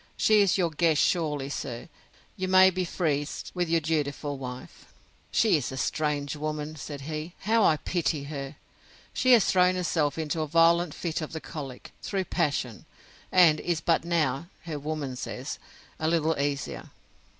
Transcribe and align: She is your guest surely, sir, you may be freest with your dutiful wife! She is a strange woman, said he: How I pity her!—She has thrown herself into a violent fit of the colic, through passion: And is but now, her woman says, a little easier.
She 0.17 0.41
is 0.41 0.57
your 0.57 0.71
guest 0.71 0.99
surely, 0.99 1.49
sir, 1.49 1.87
you 2.35 2.47
may 2.47 2.71
be 2.71 2.85
freest 2.85 3.51
with 3.53 3.69
your 3.69 3.81
dutiful 3.81 4.35
wife! 4.35 4.87
She 5.29 5.57
is 5.57 5.71
a 5.71 5.77
strange 5.77 6.35
woman, 6.35 6.75
said 6.75 7.01
he: 7.01 7.35
How 7.41 7.63
I 7.63 7.77
pity 7.77 8.23
her!—She 8.23 9.33
has 9.33 9.45
thrown 9.45 9.75
herself 9.75 10.17
into 10.17 10.41
a 10.41 10.47
violent 10.47 10.95
fit 10.95 11.21
of 11.21 11.33
the 11.33 11.39
colic, 11.39 11.91
through 12.01 12.25
passion: 12.25 12.85
And 13.31 13.59
is 13.59 13.79
but 13.79 14.03
now, 14.03 14.47
her 14.63 14.79
woman 14.79 15.15
says, 15.15 15.59
a 15.99 16.07
little 16.07 16.35
easier. 16.39 16.89